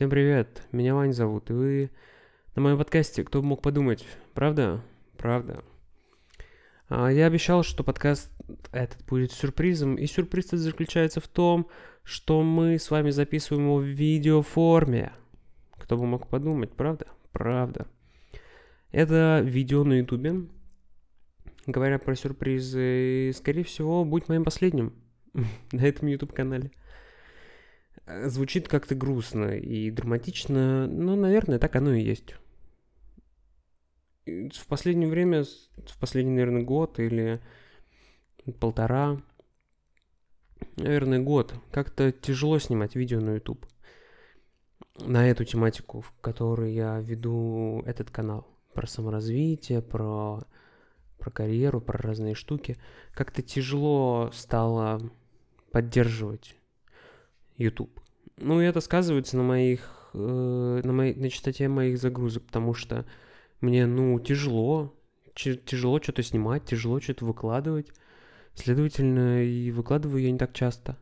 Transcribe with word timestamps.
Всем 0.00 0.08
привет, 0.08 0.62
меня 0.72 0.94
Вань 0.94 1.12
зовут, 1.12 1.50
и 1.50 1.52
вы 1.52 1.90
на 2.56 2.62
моем 2.62 2.78
подкасте 2.78 3.22
«Кто 3.22 3.42
бы 3.42 3.48
мог 3.48 3.60
подумать?» 3.60 4.06
Правда? 4.32 4.82
Правда. 5.18 5.62
А, 6.88 7.12
Я 7.12 7.26
обещал, 7.26 7.62
что 7.62 7.84
подкаст 7.84 8.32
этот 8.72 9.04
будет 9.04 9.30
сюрпризом, 9.30 9.96
и 9.96 10.06
сюрприз 10.06 10.46
этот 10.46 10.60
заключается 10.60 11.20
в 11.20 11.28
том, 11.28 11.68
что 12.02 12.42
мы 12.42 12.78
с 12.78 12.90
вами 12.90 13.10
записываем 13.10 13.66
его 13.66 13.76
в 13.76 13.84
видеоформе. 13.84 15.12
Кто 15.72 15.98
бы 15.98 16.06
мог 16.06 16.28
подумать, 16.28 16.72
правда? 16.72 17.06
Правда. 17.32 17.86
Это 18.92 19.42
видео 19.44 19.84
на 19.84 19.98
ютубе. 19.98 20.46
Говоря 21.66 21.98
про 21.98 22.16
сюрпризы, 22.16 23.32
скорее 23.34 23.64
всего, 23.64 24.06
будет 24.06 24.30
моим 24.30 24.44
последним 24.44 24.94
на 25.72 25.82
этом 25.82 26.08
YouTube-канале. 26.08 26.70
Э, 26.74 26.79
Звучит 28.26 28.68
как-то 28.68 28.94
грустно 28.94 29.56
и 29.56 29.90
драматично, 29.90 30.86
но, 30.86 31.16
наверное, 31.16 31.58
так 31.58 31.76
оно 31.76 31.92
и 31.92 32.02
есть. 32.02 32.34
В 34.26 34.66
последнее 34.66 35.08
время, 35.08 35.44
в 35.44 35.98
последний, 35.98 36.32
наверное, 36.32 36.62
год 36.62 36.98
или 36.98 37.40
полтора, 38.58 39.20
наверное, 40.76 41.20
год, 41.20 41.54
как-то 41.70 42.12
тяжело 42.12 42.58
снимать 42.58 42.94
видео 42.94 43.20
на 43.20 43.34
YouTube 43.34 43.66
на 45.06 45.28
эту 45.28 45.44
тематику, 45.44 46.00
в 46.00 46.12
которой 46.20 46.72
я 46.72 47.00
веду 47.00 47.82
этот 47.86 48.10
канал. 48.10 48.46
Про 48.74 48.86
саморазвитие, 48.86 49.82
про, 49.82 50.42
про 51.18 51.30
карьеру, 51.30 51.80
про 51.80 51.98
разные 51.98 52.34
штуки. 52.34 52.76
Как-то 53.12 53.42
тяжело 53.42 54.30
стало 54.32 55.00
поддерживать 55.72 56.56
YouTube. 57.56 57.99
Ну, 58.40 58.60
и 58.60 58.64
это 58.64 58.80
сказывается 58.80 59.36
на 59.36 59.42
моих, 59.42 60.10
э, 60.14 60.80
на, 60.82 60.92
моей, 60.92 61.14
на 61.14 61.28
частоте 61.28 61.68
моих 61.68 61.98
загрузок, 61.98 62.44
потому 62.46 62.74
что 62.74 63.04
мне, 63.60 63.86
ну, 63.86 64.18
тяжело, 64.18 64.94
тяжело 65.34 66.00
что-то 66.00 66.22
снимать, 66.22 66.64
тяжело 66.64 67.00
что-то 67.00 67.26
выкладывать. 67.26 67.92
Следовательно, 68.54 69.44
и 69.44 69.70
выкладываю 69.70 70.22
я 70.22 70.30
не 70.30 70.38
так 70.38 70.54
часто, 70.54 70.98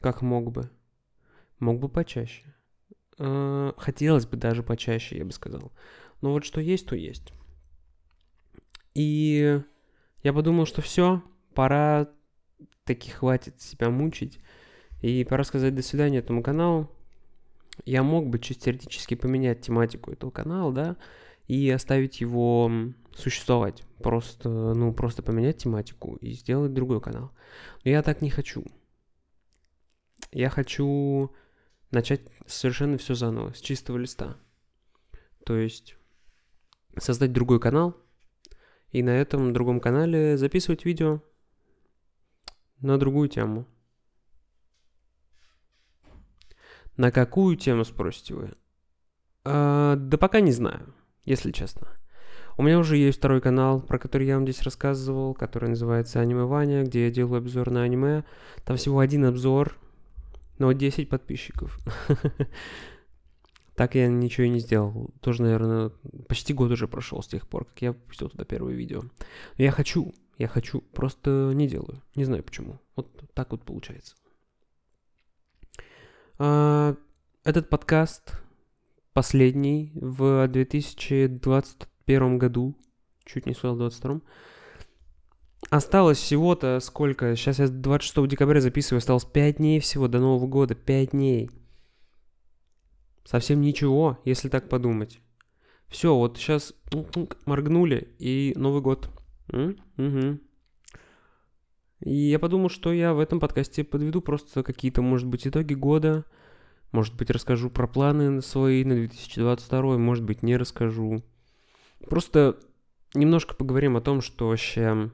как 0.00 0.22
мог 0.22 0.52
бы. 0.52 0.70
Мог 1.58 1.80
бы 1.80 1.88
почаще. 1.88 2.44
Э, 3.18 3.72
Хотелось 3.76 4.26
бы 4.26 4.36
даже 4.36 4.62
почаще, 4.62 5.18
я 5.18 5.24
бы 5.24 5.32
сказал. 5.32 5.72
Но 6.20 6.32
вот 6.32 6.44
что 6.44 6.60
есть, 6.60 6.86
то 6.86 6.94
есть. 6.94 7.32
И 8.94 9.60
я 10.22 10.32
подумал, 10.32 10.66
что 10.66 10.82
все, 10.82 11.22
пора 11.54 12.08
таки 12.84 13.10
хватит 13.10 13.60
себя 13.60 13.90
мучить. 13.90 14.38
И 15.04 15.22
пора 15.24 15.44
сказать 15.44 15.74
до 15.74 15.82
свидания 15.82 16.20
этому 16.20 16.42
каналу. 16.42 16.90
Я 17.84 18.02
мог 18.02 18.26
бы 18.30 18.38
чисто 18.38 18.64
теоретически 18.64 19.14
поменять 19.14 19.60
тематику 19.60 20.10
этого 20.10 20.30
канала, 20.30 20.72
да, 20.72 20.96
и 21.46 21.68
оставить 21.68 22.22
его 22.22 22.72
существовать. 23.14 23.82
Просто, 24.02 24.48
ну, 24.48 24.94
просто 24.94 25.22
поменять 25.22 25.58
тематику 25.58 26.16
и 26.22 26.32
сделать 26.32 26.72
другой 26.72 27.02
канал. 27.02 27.32
Но 27.84 27.90
я 27.90 28.02
так 28.02 28.22
не 28.22 28.30
хочу. 28.30 28.64
Я 30.32 30.48
хочу 30.48 31.30
начать 31.90 32.22
совершенно 32.46 32.96
все 32.96 33.14
заново, 33.14 33.52
с 33.52 33.60
чистого 33.60 33.98
листа. 33.98 34.38
То 35.44 35.54
есть 35.54 35.96
создать 36.96 37.34
другой 37.34 37.60
канал, 37.60 37.94
и 38.90 39.02
на 39.02 39.10
этом 39.10 39.52
другом 39.52 39.80
канале 39.80 40.38
записывать 40.38 40.86
видео 40.86 41.20
на 42.80 42.96
другую 42.96 43.28
тему. 43.28 43.66
На 46.96 47.10
какую 47.10 47.56
тему, 47.56 47.84
спросите 47.84 48.34
вы? 48.34 48.50
А, 49.44 49.96
да 49.96 50.16
пока 50.16 50.40
не 50.40 50.52
знаю, 50.52 50.94
если 51.24 51.50
честно. 51.50 51.88
У 52.56 52.62
меня 52.62 52.78
уже 52.78 52.96
есть 52.96 53.18
второй 53.18 53.40
канал, 53.40 53.80
про 53.80 53.98
который 53.98 54.28
я 54.28 54.36
вам 54.36 54.44
здесь 54.44 54.62
рассказывал, 54.62 55.34
который 55.34 55.68
называется 55.68 56.20
Аниме 56.20 56.44
Ваня, 56.44 56.84
где 56.84 57.06
я 57.06 57.10
делаю 57.10 57.38
обзор 57.38 57.70
на 57.70 57.82
аниме. 57.82 58.24
Там 58.64 58.76
всего 58.76 59.00
один 59.00 59.24
обзор, 59.24 59.76
но 60.58 60.72
10 60.72 61.08
подписчиков. 61.08 61.78
Так 63.74 63.96
я 63.96 64.06
ничего 64.06 64.46
и 64.46 64.50
не 64.50 64.60
сделал. 64.60 65.10
Тоже, 65.20 65.42
наверное, 65.42 65.90
почти 66.28 66.54
год 66.54 66.70
уже 66.70 66.86
прошел 66.86 67.22
с 67.22 67.26
тех 67.26 67.48
пор, 67.48 67.64
как 67.64 67.82
я 67.82 67.90
выпустил 67.90 68.28
туда 68.28 68.44
первое 68.44 68.72
видео. 68.72 69.02
Но 69.02 69.64
я 69.64 69.72
хочу, 69.72 70.14
я 70.38 70.46
хочу, 70.46 70.80
просто 70.80 71.50
не 71.54 71.66
делаю. 71.66 72.00
Не 72.14 72.24
знаю 72.24 72.44
почему. 72.44 72.78
Вот 72.94 73.10
так 73.34 73.50
вот 73.50 73.64
получается. 73.64 74.14
А, 76.38 76.96
Этот 77.44 77.68
подкаст 77.68 78.40
последний 79.12 79.92
в 79.94 80.48
2021 80.48 82.38
году, 82.38 82.74
чуть 83.24 83.46
не 83.46 83.54
сказал 83.54 83.76
22 83.76 84.20
Осталось 85.70 86.18
всего-то 86.18 86.80
сколько? 86.80 87.36
Сейчас 87.36 87.60
я 87.60 87.68
26 87.68 88.26
декабря 88.28 88.60
записываю, 88.60 88.98
осталось 88.98 89.24
5 89.24 89.56
дней 89.58 89.78
всего 89.78 90.08
до 90.08 90.18
Нового 90.18 90.48
года, 90.48 90.74
5 90.74 91.10
дней. 91.10 91.50
Совсем 93.24 93.60
ничего, 93.60 94.18
если 94.24 94.48
так 94.48 94.68
подумать. 94.68 95.20
Все, 95.88 96.14
вот 96.16 96.36
сейчас 96.36 96.74
моргнули, 97.46 98.14
и 98.18 98.52
Новый 98.56 98.82
год. 98.82 99.08
М? 99.52 99.76
И 102.04 102.14
я 102.14 102.38
подумал, 102.38 102.68
что 102.68 102.92
я 102.92 103.14
в 103.14 103.18
этом 103.18 103.40
подкасте 103.40 103.82
подведу 103.82 104.20
просто 104.20 104.62
какие-то, 104.62 105.00
может 105.00 105.26
быть, 105.26 105.46
итоги 105.46 105.72
года. 105.72 106.26
Может 106.92 107.16
быть, 107.16 107.30
расскажу 107.30 107.70
про 107.70 107.88
планы 107.88 108.42
свои 108.42 108.84
на 108.84 108.94
2022, 108.94 109.96
может 109.96 110.22
быть, 110.22 110.42
не 110.42 110.58
расскажу. 110.58 111.24
Просто 112.00 112.58
немножко 113.14 113.54
поговорим 113.54 113.96
о 113.96 114.02
том, 114.02 114.20
что 114.20 114.48
вообще 114.48 115.10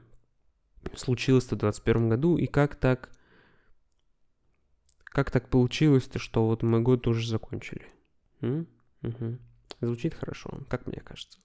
случилось 0.95 1.45
в 1.45 1.49
2021 1.55 2.09
году 2.09 2.37
и 2.37 2.45
как 2.45 2.75
так... 2.75 3.09
Как 5.05 5.31
так 5.31 5.49
получилось-то, 5.49 6.19
что 6.19 6.45
вот 6.45 6.61
мы 6.61 6.81
год 6.81 7.07
уже 7.07 7.27
закончили? 7.27 7.85
М? 8.41 8.67
Мгм. 9.01 9.39
Звучит 9.79 10.13
хорошо, 10.13 10.59
как 10.69 10.87
мне 10.87 10.99
кажется. 10.99 11.39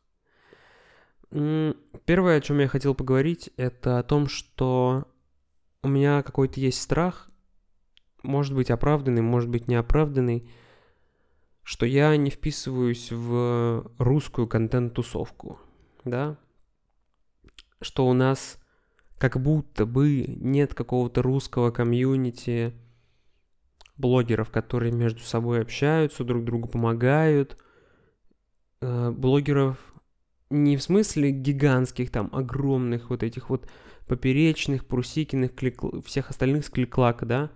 Первое, 1.30 2.36
о 2.36 2.40
чем 2.40 2.58
я 2.58 2.68
хотел 2.68 2.96
поговорить, 2.96 3.50
это 3.56 3.98
о 3.98 4.02
том, 4.02 4.28
что 4.28 5.06
у 5.82 5.88
меня 5.88 6.22
какой-то 6.22 6.60
есть 6.60 6.81
страх, 6.81 7.31
может 8.22 8.54
быть 8.54 8.70
оправданный, 8.70 9.22
может 9.22 9.48
быть 9.48 9.69
неоправданный, 9.69 10.50
что 11.62 11.87
я 11.87 12.16
не 12.16 12.31
вписываюсь 12.31 13.10
в 13.10 13.91
русскую 13.98 14.47
контент-тусовку, 14.47 15.60
да? 16.04 16.38
Что 17.81 18.06
у 18.06 18.12
нас 18.12 18.59
как 19.19 19.41
будто 19.41 19.86
бы 19.86 20.25
нет 20.26 20.75
какого-то 20.75 21.22
русского 21.22 21.70
комьюнити 21.70 22.75
блогеров, 23.97 24.50
которые 24.50 24.92
между 24.92 25.20
собой 25.20 25.62
общаются, 25.62 26.25
друг 26.25 26.44
другу 26.44 26.69
помогают. 26.69 27.56
Э, 28.81 29.10
Блогеров 29.10 29.78
не 30.50 30.76
в 30.76 30.82
смысле 30.82 31.30
гигантских, 31.30 32.10
там, 32.10 32.30
огромных 32.32 33.10
вот 33.10 33.22
этих 33.22 33.50
вот 33.50 33.68
поперечных, 34.06 34.86
Прусикиных, 34.86 35.52
клик- 35.52 36.04
всех 36.04 36.30
остальных 36.30 36.64
с 36.64 36.70
кликлака, 36.70 37.26
да? 37.26 37.50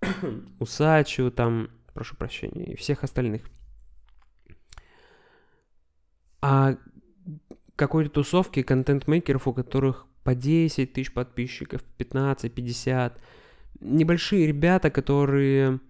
Усачева, 0.58 1.30
там, 1.30 1.70
прошу 1.92 2.16
прощения, 2.16 2.72
и 2.72 2.76
всех 2.76 3.04
остальных. 3.04 3.42
А 6.40 6.76
какой-то 7.76 8.10
тусовки 8.10 8.62
контент-мейкеров, 8.62 9.48
у 9.48 9.54
которых 9.54 10.06
по 10.24 10.34
10 10.34 10.92
тысяч 10.92 11.12
подписчиков, 11.12 11.82
15, 11.82 12.52
50. 12.52 13.20
Небольшие 13.80 14.46
ребята, 14.46 14.90
которые 14.90 15.80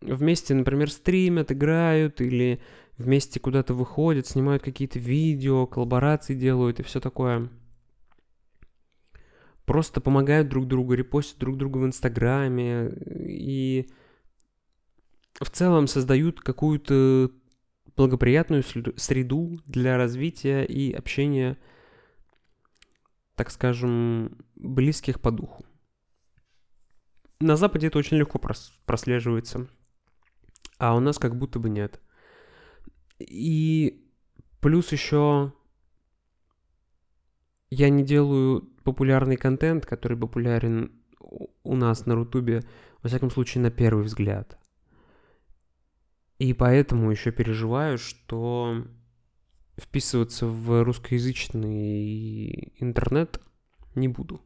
вместе, 0.00 0.54
например, 0.54 0.90
стримят, 0.90 1.52
играют 1.52 2.20
или 2.20 2.60
вместе 2.98 3.40
куда-то 3.40 3.74
выходят, 3.74 4.26
снимают 4.26 4.62
какие-то 4.62 4.98
видео, 4.98 5.66
коллаборации 5.66 6.34
делают 6.34 6.80
и 6.80 6.82
все 6.82 7.00
такое. 7.00 7.50
Просто 9.64 10.00
помогают 10.00 10.48
друг 10.48 10.68
другу, 10.68 10.92
репостят 10.92 11.38
друг 11.38 11.56
другу 11.56 11.80
в 11.80 11.86
Инстаграме 11.86 12.90
и 13.26 13.88
в 15.40 15.50
целом 15.50 15.86
создают 15.86 16.40
какую-то 16.40 17.30
благоприятную 17.96 18.62
среду 18.62 19.58
для 19.66 19.96
развития 19.96 20.64
и 20.64 20.92
общения, 20.92 21.56
так 23.36 23.50
скажем, 23.50 24.36
близких 24.56 25.20
по 25.20 25.30
духу. 25.30 25.64
На 27.40 27.56
Западе 27.56 27.88
это 27.88 27.98
очень 27.98 28.16
легко 28.16 28.38
прос- 28.38 28.72
прослеживается, 28.84 29.68
а 30.78 30.94
у 30.94 31.00
нас 31.00 31.18
как 31.18 31.36
будто 31.36 31.58
бы 31.58 31.68
нет. 31.68 32.00
И 33.28 34.04
плюс 34.60 34.92
еще 34.92 35.52
я 37.70 37.88
не 37.88 38.04
делаю 38.04 38.62
популярный 38.84 39.36
контент, 39.36 39.86
который 39.86 40.16
популярен 40.16 40.92
у 41.62 41.76
нас 41.76 42.06
на 42.06 42.14
Рутубе, 42.14 42.62
во 43.02 43.08
всяком 43.08 43.30
случае, 43.30 43.62
на 43.62 43.70
первый 43.70 44.04
взгляд. 44.04 44.58
И 46.38 46.52
поэтому 46.52 47.10
еще 47.10 47.32
переживаю, 47.32 47.98
что 47.98 48.84
вписываться 49.76 50.46
в 50.46 50.84
русскоязычный 50.84 52.72
интернет 52.78 53.40
не 53.94 54.08
буду. 54.08 54.40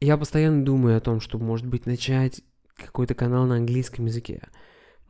Я 0.00 0.16
постоянно 0.16 0.64
думаю 0.64 0.96
о 0.96 1.00
том, 1.00 1.20
чтобы, 1.20 1.44
может 1.44 1.66
быть, 1.66 1.84
начать 1.84 2.42
какой-то 2.74 3.14
канал 3.14 3.46
на 3.46 3.56
английском 3.56 4.06
языке. 4.06 4.48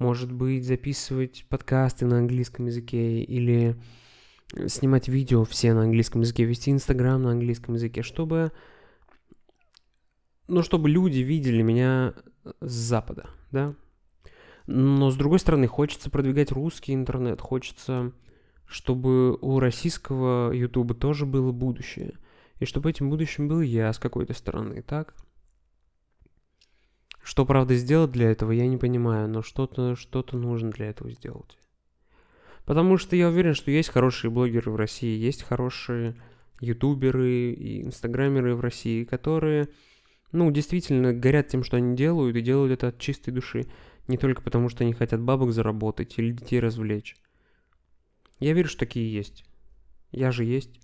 Может 0.01 0.33
быть, 0.33 0.67
записывать 0.67 1.45
подкасты 1.51 2.07
на 2.07 2.17
английском 2.17 2.65
языке 2.65 3.23
или 3.23 3.77
снимать 4.67 5.09
видео 5.09 5.45
все 5.45 5.75
на 5.75 5.83
английском 5.83 6.23
языке, 6.23 6.45
вести 6.45 6.71
Инстаграм 6.71 7.23
на 7.23 7.33
английском 7.33 7.75
языке, 7.75 8.03
чтобы... 8.03 8.51
Ну, 10.49 10.63
чтобы 10.63 10.89
люди 10.89 11.19
видели 11.19 11.61
меня 11.61 12.15
с 12.63 12.73
Запада, 12.73 13.29
да? 13.53 13.75
Но, 14.67 15.11
с 15.11 15.17
другой 15.17 15.39
стороны, 15.39 15.67
хочется 15.67 16.09
продвигать 16.09 16.51
русский 16.51 16.95
интернет, 16.95 17.43
хочется, 17.43 18.13
чтобы 18.65 19.37
у 19.37 19.61
российского 19.61 20.51
Ютуба 20.51 20.95
тоже 20.95 21.27
было 21.27 21.53
будущее. 21.53 22.15
И 22.59 22.65
чтобы 22.65 22.89
этим 22.89 23.11
будущим 23.11 23.49
был 23.49 23.61
я 23.61 23.93
с 23.93 23.99
какой-то 23.99 24.33
стороны, 24.33 24.81
так? 24.81 25.15
Что, 27.31 27.47
правда, 27.47 27.77
сделать 27.77 28.11
для 28.11 28.29
этого, 28.29 28.51
я 28.51 28.67
не 28.67 28.77
понимаю, 28.77 29.29
но 29.29 29.41
что-то 29.41 29.95
что 29.95 30.27
нужно 30.33 30.73
для 30.73 30.87
этого 30.87 31.13
сделать. 31.13 31.61
Потому 32.65 32.97
что 32.97 33.15
я 33.15 33.29
уверен, 33.29 33.55
что 33.55 33.71
есть 33.71 33.89
хорошие 33.89 34.33
блогеры 34.33 34.73
в 34.73 34.75
России, 34.75 35.17
есть 35.17 35.45
хорошие 35.45 36.17
ютуберы 36.61 37.53
и 37.53 37.83
инстаграмеры 37.85 38.57
в 38.57 38.61
России, 38.61 39.05
которые, 39.05 39.69
ну, 40.33 40.51
действительно 40.51 41.13
горят 41.13 41.47
тем, 41.47 41.63
что 41.63 41.77
они 41.77 41.95
делают, 41.95 42.35
и 42.35 42.43
делают 42.43 42.73
это 42.73 42.89
от 42.89 42.99
чистой 42.99 43.31
души. 43.31 43.71
Не 44.09 44.19
только 44.19 44.43
потому, 44.43 44.69
что 44.69 44.83
они 44.83 44.93
хотят 44.93 45.21
бабок 45.21 45.53
заработать 45.53 46.19
или 46.19 46.33
детей 46.33 46.59
развлечь. 46.59 47.15
Я 48.41 48.55
верю, 48.55 48.69
что 48.69 48.81
такие 48.81 49.09
есть. 49.09 49.45
Я 50.11 50.33
же 50.33 50.43
есть. 50.45 50.81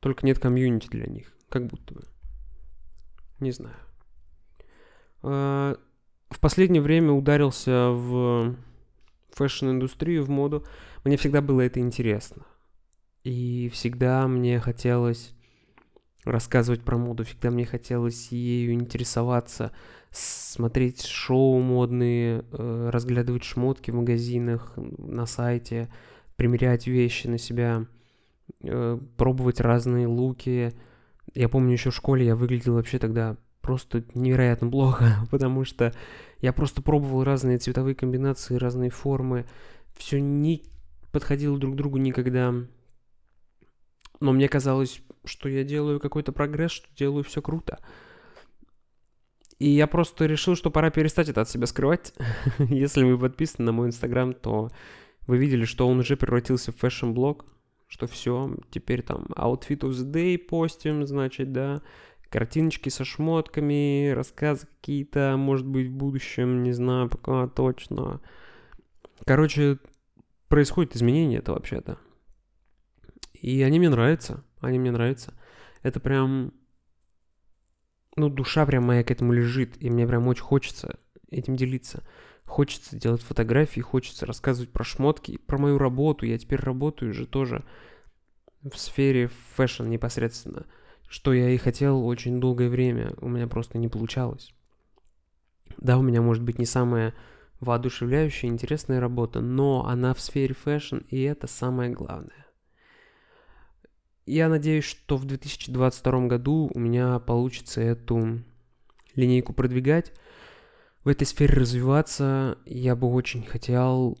Только 0.00 0.26
нет 0.26 0.40
комьюнити 0.40 0.88
для 0.88 1.06
них. 1.06 1.32
Как 1.48 1.68
будто 1.68 1.94
бы. 1.94 2.08
Не 3.38 3.52
знаю. 3.52 3.76
А, 5.26 5.76
в 6.28 6.38
последнее 6.38 6.82
время 6.82 7.12
ударился 7.12 7.90
в 7.90 8.54
fashion-индустрию, 9.30 10.22
в 10.22 10.28
моду. 10.28 10.64
Мне 11.04 11.16
всегда 11.16 11.40
было 11.40 11.62
это 11.62 11.80
интересно. 11.80 12.44
И 13.24 13.70
всегда 13.72 14.28
мне 14.28 14.60
хотелось 14.60 15.34
рассказывать 16.24 16.82
про 16.82 16.98
моду, 16.98 17.24
всегда 17.24 17.50
мне 17.50 17.64
хотелось 17.64 18.28
ею 18.28 18.72
интересоваться, 18.74 19.72
смотреть 20.10 21.04
шоу 21.06 21.58
модные, 21.60 22.44
э, 22.52 22.90
разглядывать 22.92 23.44
шмотки 23.44 23.90
в 23.90 23.94
магазинах, 23.94 24.72
на 24.76 25.26
сайте, 25.26 25.90
примерять 26.36 26.86
вещи 26.86 27.26
на 27.26 27.38
себя, 27.38 27.86
э, 28.62 28.98
пробовать 29.16 29.60
разные 29.60 30.06
луки. 30.06 30.72
Я 31.34 31.48
помню, 31.48 31.72
еще 31.72 31.90
в 31.90 31.94
школе 31.96 32.26
я 32.26 32.36
выглядел 32.36 32.74
вообще 32.74 32.98
тогда 32.98 33.36
просто 33.64 34.04
невероятно 34.14 34.70
плохо, 34.70 35.16
потому 35.30 35.64
что 35.64 35.92
я 36.40 36.52
просто 36.52 36.82
пробовал 36.82 37.24
разные 37.24 37.58
цветовые 37.58 37.94
комбинации, 37.94 38.56
разные 38.56 38.90
формы. 38.90 39.46
Все 39.96 40.20
не 40.20 40.62
подходило 41.10 41.58
друг 41.58 41.74
к 41.74 41.76
другу 41.76 41.96
никогда. 41.96 42.54
Но 44.20 44.32
мне 44.32 44.48
казалось, 44.48 45.00
что 45.24 45.48
я 45.48 45.64
делаю 45.64 45.98
какой-то 45.98 46.32
прогресс, 46.32 46.72
что 46.72 46.86
делаю 46.96 47.24
все 47.24 47.40
круто. 47.40 47.78
И 49.58 49.68
я 49.68 49.86
просто 49.86 50.26
решил, 50.26 50.56
что 50.56 50.70
пора 50.70 50.90
перестать 50.90 51.28
это 51.28 51.40
от 51.40 51.48
себя 51.48 51.66
скрывать. 51.66 52.12
Если 52.58 53.04
вы 53.04 53.18
подписаны 53.18 53.66
на 53.66 53.72
мой 53.72 53.88
инстаграм, 53.88 54.34
то 54.34 54.70
вы 55.26 55.38
видели, 55.38 55.64
что 55.64 55.88
он 55.88 56.00
уже 56.00 56.16
превратился 56.16 56.72
в 56.72 56.76
фэшн-блог, 56.76 57.46
что 57.86 58.06
все, 58.06 58.54
теперь 58.70 59.02
там 59.02 59.26
outfit 59.36 59.80
of 59.80 59.90
the 59.90 60.10
day 60.10 60.38
постим, 60.38 61.06
значит, 61.06 61.52
да, 61.52 61.80
картиночки 62.34 62.88
со 62.88 63.04
шмотками, 63.04 64.10
рассказы 64.10 64.66
какие-то, 64.66 65.36
может 65.38 65.64
быть, 65.64 65.86
в 65.86 65.92
будущем, 65.92 66.64
не 66.64 66.72
знаю 66.72 67.08
пока 67.08 67.46
точно. 67.46 68.20
Короче, 69.24 69.78
происходит 70.48 70.96
изменение 70.96 71.38
это 71.38 71.52
вообще-то. 71.52 71.96
И 73.34 73.62
они 73.62 73.78
мне 73.78 73.88
нравятся, 73.88 74.42
они 74.60 74.80
мне 74.80 74.90
нравятся. 74.90 75.32
Это 75.84 76.00
прям, 76.00 76.52
ну, 78.16 78.28
душа 78.28 78.66
прям 78.66 78.82
моя 78.82 79.04
к 79.04 79.12
этому 79.12 79.32
лежит, 79.32 79.80
и 79.80 79.88
мне 79.88 80.04
прям 80.04 80.26
очень 80.26 80.42
хочется 80.42 80.98
этим 81.30 81.54
делиться. 81.54 82.02
Хочется 82.46 82.96
делать 82.98 83.22
фотографии, 83.22 83.80
хочется 83.80 84.26
рассказывать 84.26 84.72
про 84.72 84.82
шмотки, 84.82 85.38
про 85.38 85.56
мою 85.56 85.78
работу. 85.78 86.26
Я 86.26 86.36
теперь 86.36 86.58
работаю 86.58 87.14
же 87.14 87.28
тоже 87.28 87.64
в 88.60 88.76
сфере 88.76 89.30
фэшн 89.54 89.88
непосредственно 89.88 90.66
что 91.14 91.32
я 91.32 91.50
и 91.50 91.58
хотел 91.58 92.04
очень 92.04 92.40
долгое 92.40 92.68
время, 92.68 93.14
у 93.20 93.28
меня 93.28 93.46
просто 93.46 93.78
не 93.78 93.86
получалось. 93.86 94.52
Да, 95.78 95.96
у 95.96 96.02
меня 96.02 96.20
может 96.20 96.42
быть 96.42 96.58
не 96.58 96.66
самая 96.66 97.14
воодушевляющая, 97.60 98.50
интересная 98.50 98.98
работа, 98.98 99.40
но 99.40 99.86
она 99.86 100.12
в 100.12 100.20
сфере 100.20 100.56
фэшн, 100.56 100.96
и 101.08 101.22
это 101.22 101.46
самое 101.46 101.92
главное. 101.92 102.46
Я 104.26 104.48
надеюсь, 104.48 104.82
что 104.82 105.16
в 105.16 105.24
2022 105.24 106.26
году 106.26 106.68
у 106.74 106.78
меня 106.80 107.20
получится 107.20 107.80
эту 107.80 108.42
линейку 109.14 109.52
продвигать, 109.52 110.12
в 111.04 111.08
этой 111.08 111.28
сфере 111.28 111.54
развиваться. 111.54 112.58
Я 112.66 112.96
бы 112.96 113.06
очень 113.06 113.46
хотел 113.46 114.18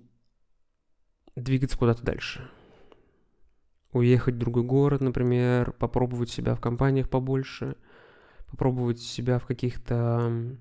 двигаться 1.34 1.76
куда-то 1.76 2.04
дальше 2.04 2.48
уехать 3.94 4.34
в 4.34 4.38
другой 4.38 4.64
город, 4.64 5.00
например, 5.00 5.72
попробовать 5.72 6.28
себя 6.28 6.54
в 6.54 6.60
компаниях 6.60 7.08
побольше, 7.08 7.76
попробовать 8.50 9.00
себя 9.00 9.38
в 9.38 9.46
каких-то 9.46 10.58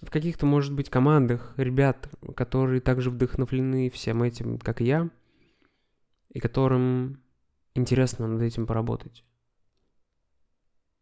в 0.00 0.10
каких-то, 0.10 0.46
может 0.46 0.72
быть, 0.74 0.90
командах 0.90 1.54
ребят, 1.56 2.08
которые 2.36 2.80
также 2.80 3.10
вдохновлены 3.10 3.90
всем 3.90 4.22
этим, 4.22 4.58
как 4.58 4.80
и 4.80 4.84
я, 4.84 5.10
и 6.28 6.38
которым 6.38 7.20
интересно 7.74 8.28
над 8.28 8.42
этим 8.42 8.66
поработать. 8.66 9.24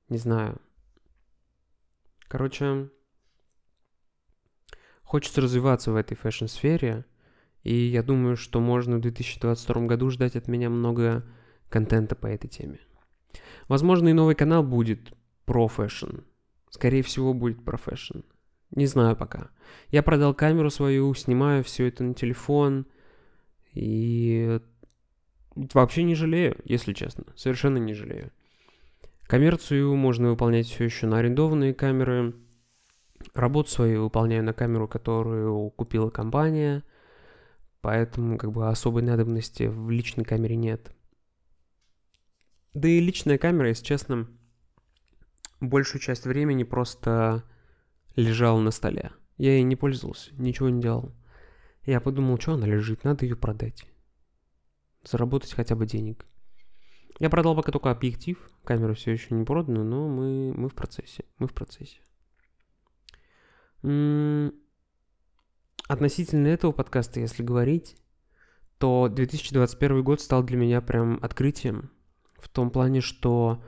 Не 0.09 0.17
знаю. 0.17 0.59
Короче, 2.27 2.89
хочется 5.03 5.43
развиваться 5.43 5.93
в 5.93 5.97
этой 5.97 6.15
фэшн-сфере– 6.15 7.05
и 7.67 7.75
я 7.75 8.05
думаю, 8.05 8.37
что 8.37 8.61
можно 8.61 8.99
в 8.99 9.01
2022 9.01 9.87
году 9.87 10.09
ждать 10.11 10.37
от 10.37 10.47
меня 10.47 10.71
много 10.71 11.25
контента 11.69 12.15
по 12.15 12.29
этой 12.29 12.47
теме. 12.47 12.79
Возможно, 13.67 14.09
и 14.09 14.13
новый 14.13 14.37
канал 14.37 14.63
будет 14.63 15.13
про 15.47 15.67
фэшн. 15.67 16.21
Скорее 16.71 17.03
всего, 17.03 17.35
будет 17.35 17.65
про 17.65 17.77
фэшн. 17.77 18.21
Не 18.71 18.87
знаю 18.87 19.17
пока. 19.17 19.51
Я 19.89 20.05
продал 20.05 20.33
камеру 20.33 20.71
свою, 20.71 21.13
снимаю 21.15 21.65
все 21.65 21.89
это 21.89 22.05
на 22.05 22.15
телефон. 22.15 22.87
И 23.73 24.61
вообще 25.57 26.05
не 26.05 26.15
жалею, 26.15 26.57
если 26.63 26.93
честно. 26.93 27.25
Совершенно 27.35 27.79
не 27.79 27.95
жалею. 27.95 28.31
Коммерцию 29.25 29.97
можно 29.97 30.31
выполнять 30.31 30.69
все 30.69 30.85
еще 30.85 31.09
на 31.09 31.19
арендованные 31.19 31.75
камеры. 31.75 32.33
Работу 33.35 33.71
свою 33.71 34.05
выполняю 34.05 34.45
на 34.45 34.53
камеру, 34.53 34.87
которую 34.87 35.71
купила 35.71 36.11
компания– 36.11 36.85
поэтому 37.87 38.37
как 38.37 38.51
бы 38.51 38.69
особой 38.69 39.05
надобности 39.05 39.69
в 39.69 39.91
личной 39.91 40.25
камере 40.25 40.57
нет. 40.57 40.91
Да 42.75 42.89
и 42.89 42.99
личная 42.99 43.39
камера, 43.39 43.69
если 43.69 43.85
честно, 43.85 44.29
большую 45.61 46.03
часть 46.03 46.25
времени 46.25 46.65
просто 46.65 47.45
лежала 48.17 48.59
на 48.59 48.73
столе. 48.73 49.13
Я 49.37 49.53
ей 49.53 49.63
не 49.63 49.77
пользовался, 49.77 50.35
ничего 50.35 50.69
не 50.69 50.83
делал. 50.83 51.15
Я 51.85 52.01
подумал, 52.01 52.41
что 52.41 52.55
она 52.55 52.67
лежит, 52.67 53.05
надо 53.05 53.25
ее 53.25 53.37
продать. 53.37 53.85
Заработать 55.05 55.53
хотя 55.53 55.77
бы 55.77 55.87
денег. 55.87 56.27
Я 57.21 57.31
продал 57.31 57.55
пока 57.55 57.71
только 57.71 57.93
объектив, 57.93 58.51
камера 58.65 58.95
все 58.95 59.13
еще 59.13 59.33
не 59.33 59.45
продана, 59.45 59.85
но 59.85 60.09
мы, 60.09 60.53
мы 60.53 60.69
в 60.69 60.75
процессе, 60.75 61.25
мы 61.39 61.47
в 61.47 61.55
процессе. 61.55 62.01
Относительно 65.89 66.49
этого 66.49 66.73
подкаста, 66.73 67.21
если 67.21 67.43
говорить, 67.43 67.97
то 68.79 69.09
2021 69.09 70.03
год 70.03 70.21
стал 70.21 70.43
для 70.43 70.57
меня 70.57 70.81
прям 70.81 71.19
открытием. 71.23 71.91
В 72.39 72.49
том 72.49 72.71
плане, 72.71 73.01
что 73.01 73.63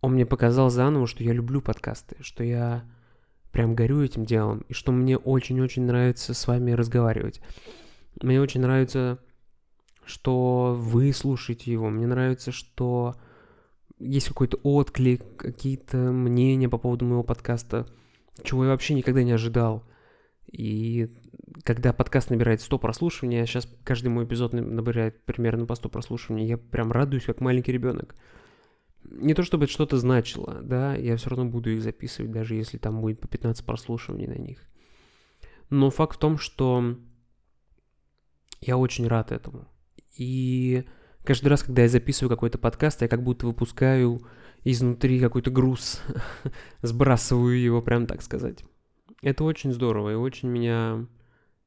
он 0.00 0.12
мне 0.12 0.26
показал 0.26 0.70
заново, 0.70 1.06
что 1.06 1.24
я 1.24 1.32
люблю 1.32 1.60
подкасты, 1.60 2.16
что 2.20 2.44
я 2.44 2.84
прям 3.52 3.74
горю 3.74 4.02
этим 4.02 4.24
делом, 4.24 4.64
и 4.68 4.72
что 4.72 4.92
мне 4.92 5.16
очень-очень 5.16 5.84
нравится 5.84 6.34
с 6.34 6.46
вами 6.46 6.72
разговаривать. 6.72 7.40
Мне 8.22 8.40
очень 8.40 8.60
нравится, 8.60 9.18
что 10.04 10.76
вы 10.78 11.12
слушаете 11.12 11.72
его. 11.72 11.88
Мне 11.90 12.06
нравится, 12.06 12.52
что 12.52 13.16
есть 13.98 14.28
какой-то 14.28 14.58
отклик, 14.62 15.36
какие-то 15.36 15.96
мнения 15.96 16.68
по 16.68 16.78
поводу 16.78 17.04
моего 17.04 17.22
подкаста. 17.22 17.86
чего 18.42 18.64
я 18.64 18.70
вообще 18.70 18.94
никогда 18.94 19.22
не 19.22 19.32
ожидал. 19.32 19.84
И 20.50 21.14
когда 21.64 21.92
подкаст 21.92 22.30
набирает 22.30 22.60
100 22.60 22.78
прослушиваний, 22.78 23.42
а 23.42 23.46
сейчас 23.46 23.68
каждый 23.84 24.08
мой 24.08 24.24
эпизод 24.24 24.52
набирает 24.52 25.24
примерно 25.24 25.66
по 25.66 25.74
100 25.74 25.88
прослушиваний, 25.88 26.46
я 26.46 26.56
прям 26.56 26.92
радуюсь, 26.92 27.24
как 27.24 27.40
маленький 27.40 27.72
ребенок. 27.72 28.14
Не 29.04 29.34
то 29.34 29.42
чтобы 29.42 29.64
это 29.64 29.72
что-то 29.72 29.96
значило, 29.98 30.60
да, 30.62 30.94
я 30.94 31.16
все 31.16 31.30
равно 31.30 31.46
буду 31.46 31.70
их 31.70 31.82
записывать, 31.82 32.32
даже 32.32 32.54
если 32.54 32.78
там 32.78 33.00
будет 33.00 33.20
по 33.20 33.28
15 33.28 33.64
прослушиваний 33.64 34.26
на 34.26 34.38
них. 34.38 34.58
Но 35.70 35.90
факт 35.90 36.16
в 36.16 36.18
том, 36.18 36.38
что 36.38 36.96
я 38.60 38.76
очень 38.76 39.06
рад 39.06 39.32
этому. 39.32 39.68
И 40.16 40.84
каждый 41.24 41.48
раз, 41.48 41.62
когда 41.62 41.82
я 41.82 41.88
записываю 41.88 42.30
какой-то 42.30 42.58
подкаст, 42.58 43.02
я 43.02 43.08
как 43.08 43.22
будто 43.22 43.46
выпускаю 43.46 44.20
изнутри 44.64 45.20
какой-то 45.20 45.50
груз, 45.50 46.02
сбрасываю 46.82 47.60
его, 47.60 47.80
прям 47.82 48.06
так 48.06 48.22
сказать. 48.22 48.64
Это 49.22 49.44
очень 49.44 49.72
здорово 49.72 50.10
и 50.10 50.14
очень 50.14 50.48
меня 50.48 51.06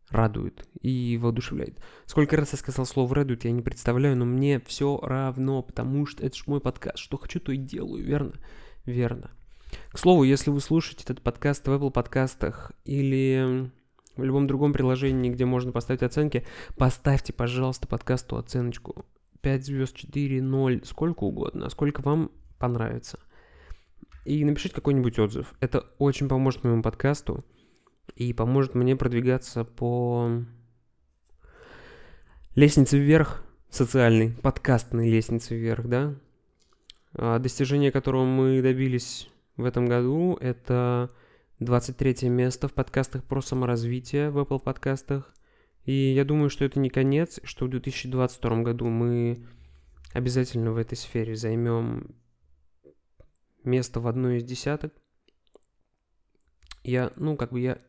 радует 0.09 0.67
и 0.81 1.17
воодушевляет. 1.21 1.79
Сколько 2.05 2.37
раз 2.37 2.51
я 2.51 2.57
сказал 2.57 2.85
слово 2.85 3.15
радует, 3.15 3.45
я 3.45 3.51
не 3.51 3.61
представляю, 3.61 4.17
но 4.17 4.25
мне 4.25 4.59
все 4.59 4.99
равно, 5.01 5.61
потому 5.61 6.05
что 6.05 6.25
это 6.25 6.35
же 6.35 6.43
мой 6.47 6.61
подкаст. 6.61 6.97
Что 6.97 7.17
хочу, 7.17 7.39
то 7.39 7.51
и 7.51 7.57
делаю, 7.57 8.03
верно? 8.03 8.33
Верно. 8.85 9.31
К 9.91 9.97
слову, 9.97 10.23
если 10.23 10.49
вы 10.49 10.59
слушаете 10.59 11.03
этот 11.03 11.21
подкаст 11.21 11.67
в 11.67 11.71
Apple 11.71 11.91
подкастах 11.91 12.71
или 12.83 13.71
в 14.17 14.23
любом 14.23 14.47
другом 14.47 14.73
приложении, 14.73 15.29
где 15.29 15.45
можно 15.45 15.71
поставить 15.71 16.03
оценки, 16.03 16.45
поставьте, 16.77 17.31
пожалуйста, 17.31 17.87
подкасту 17.87 18.37
оценочку. 18.37 19.05
5 19.41 19.65
звезд, 19.65 19.95
4, 19.95 20.41
0, 20.41 20.81
сколько 20.85 21.23
угодно, 21.23 21.69
сколько 21.69 22.01
вам 22.01 22.31
понравится. 22.59 23.19
И 24.25 24.45
напишите 24.45 24.75
какой-нибудь 24.75 25.17
отзыв. 25.19 25.53
Это 25.59 25.87
очень 25.97 26.27
поможет 26.27 26.63
моему 26.63 26.83
подкасту 26.83 27.43
и 28.15 28.33
поможет 28.33 28.75
мне 28.75 28.95
продвигаться 28.95 29.63
по 29.63 30.43
лестнице 32.55 32.99
вверх, 32.99 33.43
социальной, 33.69 34.31
подкастной 34.31 35.09
лестнице 35.09 35.55
вверх, 35.55 35.87
да. 35.87 36.15
А 37.13 37.39
достижение 37.39 37.91
которого 37.91 38.25
мы 38.25 38.61
добились 38.61 39.29
в 39.57 39.65
этом 39.65 39.87
году, 39.87 40.37
это 40.39 41.09
23 41.59 42.29
место 42.29 42.67
в 42.67 42.73
подкастах 42.73 43.23
про 43.23 43.41
саморазвитие 43.41 44.29
в 44.29 44.37
Apple 44.37 44.59
подкастах. 44.59 45.33
И 45.85 45.93
я 45.93 46.25
думаю, 46.25 46.49
что 46.49 46.65
это 46.65 46.79
не 46.79 46.89
конец, 46.89 47.39
что 47.43 47.65
в 47.65 47.69
2022 47.69 48.61
году 48.61 48.87
мы 48.87 49.45
обязательно 50.13 50.71
в 50.71 50.77
этой 50.77 50.95
сфере 50.95 51.35
займем 51.35 52.15
место 53.65 53.99
в 53.99 54.07
одной 54.07 54.37
из 54.37 54.43
десяток. 54.43 54.93
Я, 56.83 57.11
ну, 57.15 57.35
как 57.37 57.51
бы 57.51 57.59
я... 57.59 57.79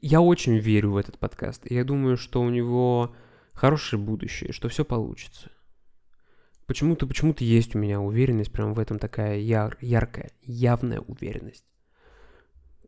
Я 0.00 0.20
очень 0.20 0.58
верю 0.58 0.92
в 0.92 0.96
этот 0.96 1.18
подкаст. 1.18 1.70
Я 1.70 1.84
думаю, 1.84 2.16
что 2.16 2.40
у 2.42 2.50
него 2.50 3.14
хорошее 3.52 4.00
будущее, 4.00 4.52
что 4.52 4.68
все 4.68 4.84
получится. 4.84 5.50
Почему-то, 6.66 7.06
почему-то 7.06 7.44
есть 7.44 7.74
у 7.74 7.78
меня 7.78 8.00
уверенность, 8.00 8.52
прям 8.52 8.74
в 8.74 8.78
этом 8.78 8.98
такая 8.98 9.38
яр, 9.38 9.76
яркая, 9.80 10.30
явная 10.42 11.00
уверенность. 11.00 11.64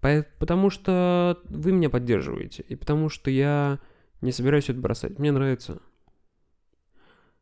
Потому 0.00 0.70
что 0.70 1.40
вы 1.44 1.72
меня 1.72 1.90
поддерживаете, 1.90 2.62
и 2.68 2.76
потому 2.76 3.08
что 3.08 3.30
я 3.30 3.80
не 4.20 4.32
собираюсь 4.32 4.68
это 4.68 4.80
бросать. 4.80 5.18
Мне 5.18 5.32
нравится. 5.32 5.80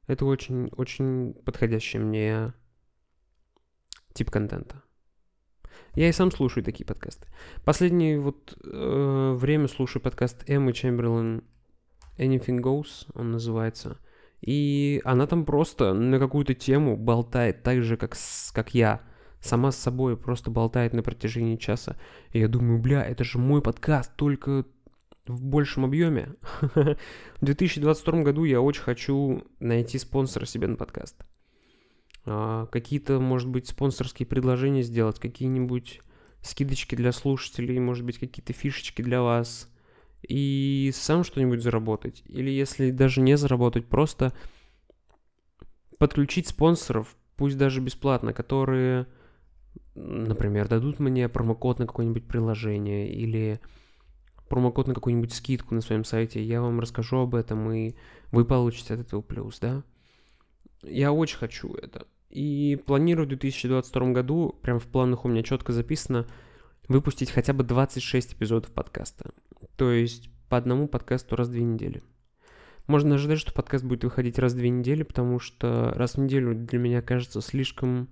Это 0.07 0.25
очень, 0.25 0.69
очень 0.77 1.35
подходящий 1.45 1.99
мне 1.99 2.53
тип 4.13 4.31
контента. 4.31 4.83
Я 5.95 6.09
и 6.09 6.13
сам 6.13 6.31
слушаю 6.31 6.63
такие 6.65 6.85
подкасты. 6.85 7.27
Последнее 7.65 8.21
вот 8.21 8.57
э, 8.65 9.35
время 9.37 9.67
слушаю 9.67 10.03
подкаст 10.03 10.49
Эммы 10.49 10.73
Чемберлен 10.73 11.43
Anything 12.17 12.61
Goes, 12.61 13.07
он 13.15 13.33
называется. 13.33 13.99
И 14.41 15.01
она 15.05 15.27
там 15.27 15.45
просто 15.45 15.93
на 15.93 16.19
какую-то 16.19 16.55
тему 16.55 16.97
болтает 16.97 17.63
так 17.63 17.83
же, 17.83 17.97
как, 17.97 18.15
с, 18.15 18.53
как 18.53 18.75
я. 18.75 19.03
Сама 19.41 19.73
с 19.73 19.77
собой 19.77 20.17
просто 20.17 20.51
болтает 20.51 20.93
на 20.93 21.03
протяжении 21.03 21.57
часа. 21.57 21.97
И 22.31 22.39
я 22.39 22.49
думаю, 22.49 22.79
бля, 22.79 23.03
это 23.03 23.25
же 23.25 23.39
мой 23.39 23.63
подкаст, 23.63 24.15
только 24.17 24.67
в 25.27 25.43
большем 25.43 25.85
объеме. 25.85 26.35
В 26.61 27.45
2022 27.45 28.23
году 28.23 28.45
я 28.45 28.61
очень 28.61 28.83
хочу 28.83 29.45
найти 29.59 29.99
спонсора 29.99 30.45
себе 30.45 30.67
на 30.67 30.77
подкаст. 30.77 31.25
А, 32.33 32.67
какие-то, 32.67 33.19
может 33.19 33.49
быть, 33.49 33.67
спонсорские 33.67 34.25
предложения 34.25 34.83
сделать, 34.83 35.19
какие-нибудь 35.19 36.01
скидочки 36.43 36.95
для 36.95 37.11
слушателей, 37.11 37.81
может 37.81 38.05
быть, 38.05 38.19
какие-то 38.19 38.53
фишечки 38.53 39.03
для 39.03 39.21
вас, 39.21 39.69
и 40.23 40.93
сам 40.95 41.25
что-нибудь 41.25 41.61
заработать. 41.61 42.23
Или 42.27 42.51
если 42.51 42.93
даже 42.93 43.21
не 43.21 43.37
заработать, 43.37 43.89
просто 43.89 44.33
подключить 45.99 46.47
спонсоров, 46.47 47.17
пусть 47.35 47.59
даже 47.59 47.81
бесплатно, 47.81 48.33
которые, 48.33 49.09
например, 49.97 50.69
дадут 50.69 51.01
мне 51.01 51.29
промокод 51.29 51.81
на 51.81 51.87
какое-нибудь 51.89 52.29
приложение 52.29 53.13
или 53.13 53.61
промокод 54.49 54.87
на 54.87 54.95
какую-нибудь 54.95 55.33
скидку 55.33 55.75
на 55.75 55.81
своем 55.81 56.05
сайте, 56.05 56.41
я 56.41 56.63
вам 56.63 56.79
расскажу 56.79 57.19
об 57.19 57.35
этом, 57.35 57.73
и 57.73 57.97
вы 58.31 58.45
получите 58.45 58.95
от 58.95 59.01
этого 59.01 59.21
плюс, 59.21 59.59
да? 59.59 59.83
Я 60.83 61.13
очень 61.13 61.37
хочу 61.37 61.75
это. 61.75 62.07
И 62.31 62.81
планирую 62.87 63.27
в 63.27 63.31
2022 63.31 64.13
году, 64.13 64.57
прям 64.63 64.79
в 64.79 64.87
планах 64.87 65.25
у 65.25 65.29
меня 65.29 65.43
четко 65.43 65.73
записано, 65.73 66.27
выпустить 66.89 67.31
хотя 67.31 67.53
бы 67.53 67.65
26 67.65 68.35
эпизодов 68.35 68.71
подкаста. 68.73 69.33
То 69.77 69.91
есть 69.91 70.31
по 70.49 70.57
одному 70.57 70.89
подкасту 70.89 71.37
раз 71.37 71.49
в 71.49 71.53
две 71.53 71.63
недели. 71.63 72.03
Можно 72.87 73.17
ожидать, 73.17 73.39
что 73.39 73.53
подкаст 73.53 73.85
будет 73.85 74.05
выходить 74.05 74.39
раз 74.39 74.53
в 74.53 74.57
две 74.57 74.69
недели, 74.69 75.03
потому 75.03 75.39
что 75.39 75.93
раз 75.95 76.15
в 76.15 76.21
неделю 76.21 76.55
для 76.55 76.79
меня 76.79 77.03
кажется 77.03 77.41
слишком, 77.41 78.09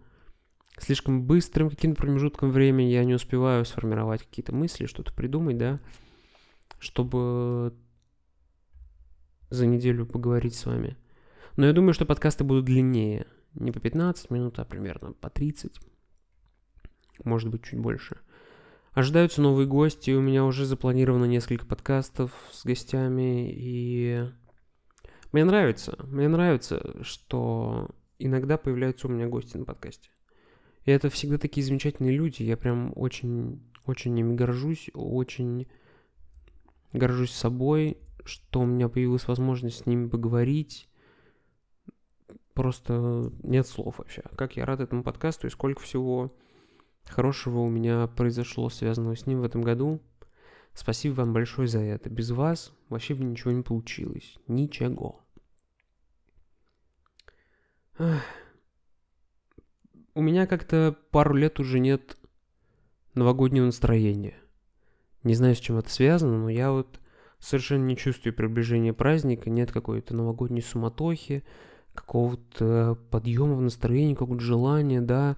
слишком 0.79 1.23
быстрым 1.23 1.71
каким-то 1.71 2.01
промежутком 2.01 2.51
времени. 2.51 2.91
Я 2.91 3.05
не 3.05 3.15
успеваю 3.15 3.65
сформировать 3.65 4.23
какие-то 4.23 4.55
мысли, 4.55 4.87
что-то 4.87 5.13
придумать, 5.13 5.59
да, 5.59 5.81
чтобы 6.79 7.75
за 9.51 9.67
неделю 9.67 10.07
поговорить 10.07 10.55
с 10.55 10.67
вами. 10.67 10.97
Но 11.57 11.67
я 11.67 11.73
думаю, 11.73 11.93
что 11.93 12.07
подкасты 12.07 12.45
будут 12.45 12.65
длиннее. 12.65 13.27
Не 13.55 13.73
по 13.73 13.81
15 13.81 14.31
минут, 14.31 14.59
а 14.59 14.65
примерно 14.65 15.13
по 15.13 15.31
30. 15.31 15.79
Может 17.25 17.51
быть, 17.51 17.65
чуть 17.65 17.79
больше. 17.79 18.19
Ожидаются 18.93 19.43
новые 19.43 19.67
гости. 19.67 20.11
У 20.11 20.21
меня 20.21 20.45
уже 20.45 20.65
запланировано 20.65 21.25
несколько 21.25 21.67
подкастов 21.67 22.33
с 22.51 22.65
гостями. 22.65 23.53
И 23.53 24.25
мне 25.33 25.45
нравится. 25.45 25.97
Мне 26.09 26.29
нравится, 26.29 27.03
что 27.03 27.91
иногда 28.19 28.57
появляются 28.57 29.07
у 29.07 29.11
меня 29.11 29.27
гости 29.27 29.57
на 29.57 29.65
подкасте. 29.65 30.11
И 30.85 30.91
это 30.91 31.11
всегда 31.11 31.39
такие 31.39 31.65
замечательные 31.65 32.17
люди. 32.17 32.43
Я 32.43 32.57
прям 32.57 32.93
очень, 32.97 33.63
очень 33.85 34.19
ими 34.19 34.35
горжусь. 34.35 34.91
Очень 34.95 35.69
горжусь 36.93 37.33
собой, 37.33 37.99
что 38.25 38.61
у 38.61 38.67
меня 38.67 38.89
появилась 38.89 39.29
возможность 39.29 39.83
с 39.83 39.87
ними 39.87 40.09
поговорить 40.09 40.88
просто 42.59 43.31
нет 43.45 43.69
слов 43.69 43.99
вообще. 43.99 44.23
Как 44.37 44.57
я 44.57 44.67
рад 44.67 44.81
этому 44.81 45.05
подкасту 45.05 45.47
и 45.47 45.51
сколько 45.51 45.81
всего 45.81 46.35
хорошего 47.05 47.61
у 47.61 47.69
меня 47.69 48.09
произошло, 48.09 48.69
связанного 48.69 49.15
с 49.15 49.27
ним 49.27 49.43
в 49.43 49.45
этом 49.45 49.63
году. 49.63 50.01
Спасибо 50.75 51.15
вам 51.15 51.33
большое 51.33 51.69
за 51.69 51.79
это. 51.79 52.11
Без 52.11 52.33
вас 52.33 52.73
вообще 52.89 53.15
бы 53.15 53.23
ничего 53.23 53.53
не 53.53 53.63
получилось. 53.63 54.39
Ничего. 54.49 55.21
У 57.97 58.03
меня 60.21 60.49
как-то 60.49 60.97
пару 61.13 61.35
лет 61.35 61.61
уже 61.61 61.79
нет 61.79 62.17
новогоднего 63.15 63.67
настроения. 63.67 64.35
Не 65.23 65.37
знаю, 65.37 65.55
с 65.55 65.61
чем 65.61 65.79
это 65.79 65.91
связано, 65.91 66.39
но 66.39 66.49
я 66.49 66.73
вот 66.73 66.99
совершенно 67.39 67.85
не 67.85 67.97
чувствую 67.97 68.35
приближения 68.35 68.93
праздника, 68.93 69.49
нет 69.49 69.71
какой-то 69.71 70.13
новогодней 70.13 70.61
суматохи, 70.61 71.45
какого-то 71.95 72.99
подъема 73.11 73.55
в 73.55 73.61
настроении, 73.61 74.15
какого-то 74.15 74.45
желания, 74.45 75.01
да, 75.01 75.37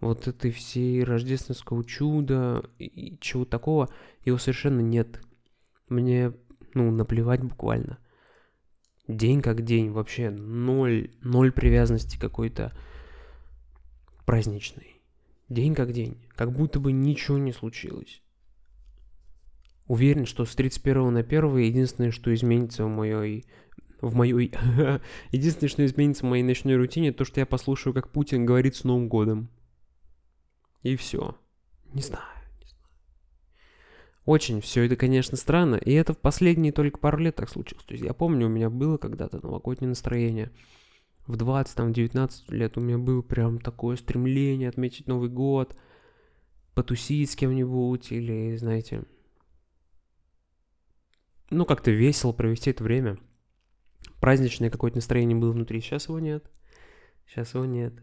вот 0.00 0.28
этой 0.28 0.50
всей 0.50 1.04
рождественского 1.04 1.84
чуда 1.84 2.64
и 2.78 3.18
чего 3.20 3.44
такого, 3.44 3.88
его 4.24 4.38
совершенно 4.38 4.80
нет. 4.80 5.20
Мне, 5.88 6.32
ну, 6.74 6.90
наплевать 6.90 7.42
буквально. 7.42 7.98
День 9.08 9.42
как 9.42 9.62
день, 9.62 9.90
вообще 9.90 10.30
ноль, 10.30 11.10
ноль 11.20 11.52
привязанности 11.52 12.18
какой-то 12.18 12.72
праздничной. 14.24 15.00
День 15.48 15.74
как 15.74 15.92
день, 15.92 16.16
как 16.36 16.52
будто 16.52 16.78
бы 16.78 16.92
ничего 16.92 17.36
не 17.36 17.52
случилось. 17.52 18.22
Уверен, 19.86 20.24
что 20.24 20.44
с 20.44 20.54
31 20.54 21.12
на 21.12 21.20
1 21.20 21.56
единственное, 21.56 22.12
что 22.12 22.32
изменится 22.32 22.84
в 22.84 22.88
моей 22.88 23.44
в 24.00 24.14
моей... 24.14 24.52
Единственное, 25.30 25.68
что 25.68 25.84
изменится 25.84 26.24
в 26.24 26.28
моей 26.28 26.42
ночной 26.42 26.76
рутине, 26.76 27.12
то, 27.12 27.24
что 27.24 27.40
я 27.40 27.46
послушаю, 27.46 27.94
как 27.94 28.10
Путин 28.10 28.46
говорит 28.46 28.76
с 28.76 28.84
Новым 28.84 29.08
годом. 29.08 29.50
И 30.82 30.96
все. 30.96 31.36
Не 31.92 32.02
знаю, 32.02 32.24
не 32.60 32.68
знаю. 32.68 32.88
Очень 34.24 34.60
все 34.60 34.84
это, 34.84 34.96
конечно, 34.96 35.36
странно, 35.36 35.76
и 35.76 35.92
это 35.92 36.14
в 36.14 36.18
последние 36.18 36.72
только 36.72 36.98
пару 36.98 37.18
лет 37.18 37.36
так 37.36 37.48
случилось. 37.48 37.84
То 37.84 37.92
есть 37.92 38.04
я 38.04 38.14
помню, 38.14 38.46
у 38.46 38.50
меня 38.50 38.70
было 38.70 38.96
когда-то 38.96 39.40
новогоднее 39.42 39.88
настроение. 39.88 40.50
В 41.26 41.36
20, 41.36 41.76
там, 41.76 41.92
19 41.92 42.50
лет 42.50 42.76
у 42.76 42.80
меня 42.80 42.98
было 42.98 43.22
прям 43.22 43.60
такое 43.60 43.96
стремление 43.96 44.68
отметить 44.68 45.06
Новый 45.06 45.28
год, 45.28 45.76
потусить 46.74 47.30
с 47.30 47.36
кем-нибудь 47.36 48.10
или, 48.10 48.56
знаете, 48.56 49.04
ну, 51.50 51.64
как-то 51.66 51.90
весело 51.90 52.32
провести 52.32 52.70
это 52.70 52.82
время. 52.84 53.18
Праздничное 54.20 54.70
какое-то 54.70 54.98
настроение 54.98 55.36
было 55.36 55.52
внутри, 55.52 55.80
сейчас 55.80 56.08
его 56.08 56.18
нет. 56.18 56.50
Сейчас 57.26 57.54
его 57.54 57.64
нет. 57.64 57.94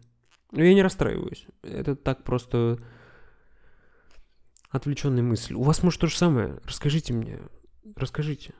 Но 0.51 0.63
я 0.63 0.73
не 0.73 0.81
расстраиваюсь. 0.81 1.45
Это 1.61 1.95
так 1.95 2.23
просто 2.23 2.79
отвлеченная 4.69 5.23
мысль. 5.23 5.53
У 5.53 5.63
вас 5.63 5.83
может 5.83 6.01
то 6.01 6.07
же 6.07 6.15
самое. 6.15 6.59
Расскажите 6.63 7.13
мне. 7.13 7.39
Расскажите. 7.95 8.53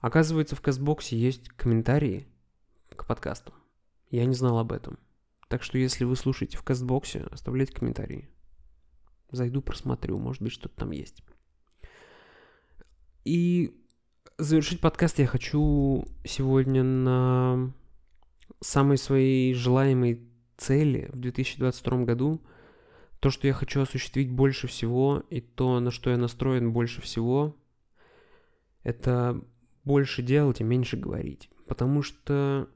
Оказывается, 0.00 0.56
в 0.56 0.60
Кастбоксе 0.60 1.16
есть 1.16 1.48
комментарии 1.50 2.28
к 2.90 3.06
подкасту. 3.06 3.52
Я 4.10 4.24
не 4.26 4.34
знал 4.34 4.58
об 4.58 4.72
этом. 4.72 4.98
Так 5.48 5.62
что 5.62 5.78
если 5.78 6.04
вы 6.04 6.16
слушаете 6.16 6.58
в 6.58 6.62
Кастбоксе, 6.62 7.26
оставляйте 7.30 7.72
комментарии. 7.72 8.28
Зайду, 9.30 9.60
просмотрю, 9.62 10.18
может 10.18 10.42
быть, 10.42 10.52
что-то 10.52 10.76
там 10.76 10.90
есть. 10.90 11.22
И 13.24 13.74
завершить 14.38 14.80
подкаст 14.80 15.18
я 15.18 15.26
хочу 15.26 16.06
сегодня 16.24 16.82
на 16.82 17.72
самой 18.60 18.96
своей 18.96 19.54
желаемой 19.54 20.26
цели 20.56 21.10
в 21.12 21.18
2022 21.18 22.04
году– 22.04 22.40
то, 23.20 23.30
что 23.30 23.46
я 23.46 23.52
хочу 23.52 23.80
осуществить 23.80 24.30
больше 24.30 24.66
всего, 24.66 25.24
и 25.30 25.40
то, 25.40 25.80
на 25.80 25.90
что 25.90 26.10
я 26.10 26.16
настроен 26.16 26.72
больше 26.72 27.02
всего, 27.02 27.56
это 28.84 29.42
больше 29.84 30.22
делать 30.22 30.60
и 30.60 30.64
меньше 30.64 30.96
говорить. 30.96 31.50
Потому 31.66 32.02
что 32.02 32.68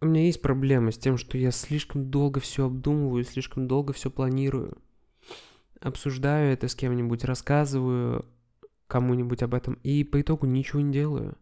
у 0.00 0.06
меня 0.06 0.26
есть 0.26 0.42
проблема 0.42 0.92
с 0.92 0.98
тем, 0.98 1.16
что 1.16 1.38
я 1.38 1.50
слишком 1.50 2.10
долго 2.10 2.40
все 2.40 2.66
обдумываю, 2.66 3.24
слишком 3.24 3.66
долго 3.66 3.92
все 3.92 4.10
планирую. 4.10 4.78
Обсуждаю 5.80 6.52
это 6.52 6.68
с 6.68 6.74
кем-нибудь, 6.74 7.24
рассказываю 7.24 8.26
кому-нибудь 8.88 9.42
об 9.42 9.54
этом, 9.54 9.74
и 9.84 10.02
по 10.02 10.20
итогу 10.20 10.46
ничего 10.46 10.80
не 10.80 10.92
делаю. 10.92 11.36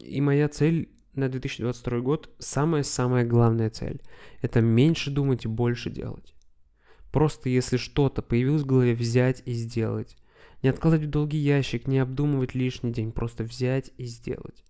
И 0.00 0.20
моя 0.20 0.48
цель 0.48 0.90
на 1.12 1.28
2022 1.28 2.00
год 2.00 2.34
самая-самая 2.40 3.24
главная 3.24 3.70
цель– 3.70 4.02
это 4.42 4.60
меньше 4.60 5.10
думать 5.10 5.44
и 5.44 5.48
больше 5.48 5.90
делать. 5.90 6.34
Просто 7.12 7.48
если 7.48 7.76
что-то 7.76 8.22
появилось 8.22 8.62
в 8.62 8.66
голове, 8.66 8.94
взять 8.94 9.42
и 9.46 9.52
сделать. 9.52 10.16
Не 10.62 10.70
откладывать 10.70 11.06
в 11.06 11.10
долгий 11.10 11.38
ящик, 11.38 11.86
не 11.86 12.00
обдумывать 12.00 12.54
лишний 12.54 12.92
день, 12.92 13.12
просто 13.12 13.44
взять 13.44 13.92
и 13.98 14.04
сделать. 14.04 14.64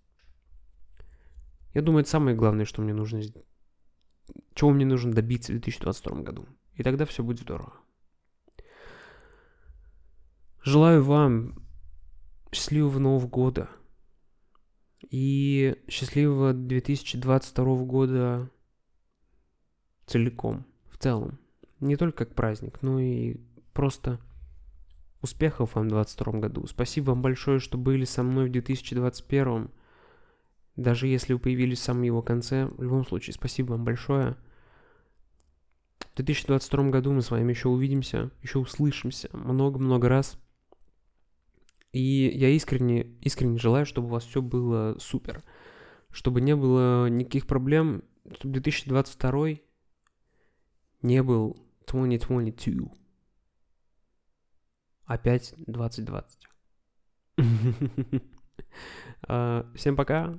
Я 1.73 1.81
думаю, 1.81 2.01
это 2.01 2.11
самое 2.11 2.37
главное, 2.37 2.65
что 2.65 2.83
мне 2.83 2.93
нужно 2.93 3.21
чего 4.53 4.71
мне 4.71 4.85
нужно 4.85 5.11
добиться 5.11 5.51
в 5.51 5.55
2022 5.55 6.21
году. 6.21 6.45
И 6.75 6.83
тогда 6.83 7.05
все 7.05 7.23
будет 7.23 7.39
здорово. 7.39 7.73
Желаю 10.65 11.01
вам 11.01 11.63
счастливого 12.51 12.99
Нового 12.99 13.27
года– 13.27 13.69
и 15.09 15.75
счастливого 15.87 16.53
2022 16.53 17.75
года 17.83 18.49
целиком, 20.05 20.65
в 20.89 20.97
целом. 20.97 21.39
Не 21.79 21.95
только 21.95 22.25
как 22.25 22.35
праздник, 22.35 22.81
но 22.81 22.99
и 22.99 23.37
просто 23.73 24.19
успехов 25.21 25.75
вам 25.75 25.87
в 25.87 25.91
2022 25.91 26.39
году. 26.39 26.67
Спасибо 26.67 27.11
вам 27.11 27.21
большое, 27.21 27.59
что 27.59 27.77
были 27.77 28.05
со 28.05 28.23
мной 28.23 28.49
в 28.49 28.51
2021. 28.51 29.69
Даже 30.75 31.07
если 31.07 31.33
вы 31.33 31.39
появились 31.39 31.79
в 31.79 31.83
самом 31.83 32.03
его 32.03 32.21
конце, 32.21 32.65
в 32.65 32.81
любом 32.81 33.05
случае, 33.05 33.33
спасибо 33.33 33.71
вам 33.71 33.85
большое. 33.85 34.35
В 35.99 36.15
2022 36.15 36.89
году 36.89 37.11
мы 37.11 37.21
с 37.21 37.31
вами 37.31 37.51
еще 37.51 37.69
увидимся, 37.69 38.31
еще 38.41 38.59
услышимся 38.59 39.29
много-много 39.33 40.09
раз. 40.09 40.37
И 41.95 42.29
я 42.35 42.49
искренне, 42.49 43.03
искренне 43.21 43.57
желаю, 43.57 43.85
чтобы 43.85 44.09
у 44.09 44.11
вас 44.11 44.25
все 44.25 44.41
было 44.41 44.97
супер. 44.99 45.41
Чтобы 46.11 46.41
не 46.41 46.53
было 46.53 47.07
никаких 47.07 47.47
проблем, 47.47 48.03
чтобы 48.33 48.55
2022 48.55 49.47
не 51.03 51.23
был 51.23 51.55
2022. 51.87 52.91
Опять 55.05 55.53
2020. 55.55 56.47
А, 59.27 59.65
всем 59.73 59.95
пока. 59.95 60.37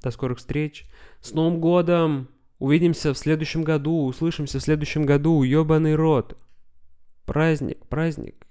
До 0.00 0.12
скорых 0.12 0.38
встреч. 0.38 0.86
С 1.20 1.32
Новым 1.32 1.60
годом! 1.60 2.28
Увидимся 2.60 3.12
в 3.12 3.18
следующем 3.18 3.64
году. 3.64 4.04
Услышимся 4.06 4.60
в 4.60 4.62
следующем 4.62 5.04
году. 5.04 5.42
Ёбаный 5.42 5.96
рот. 5.96 6.38
Праздник, 7.24 7.84
праздник. 7.88 8.46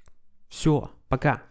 Все, 0.49 0.91
пока. 1.08 1.41